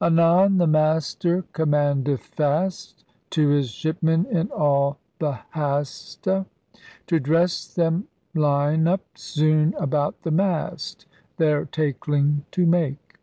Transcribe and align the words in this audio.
Anon 0.00 0.58
the 0.58 0.66
master 0.68 1.42
commandeth 1.52 2.20
fast 2.26 3.04
To 3.30 3.48
his 3.48 3.68
ship 3.68 4.00
men 4.00 4.26
in 4.26 4.48
all 4.52 4.98
the 5.18 5.40
hast[e]. 5.56 6.46
To 7.08 7.18
dresse 7.18 7.74
them 7.74 8.06
[line 8.32 8.86
up] 8.86 9.04
soon 9.16 9.74
about 9.76 10.22
the 10.22 10.30
mast 10.30 11.06
Their 11.36 11.64
takeling 11.64 12.44
to 12.52 12.64
make. 12.64 13.18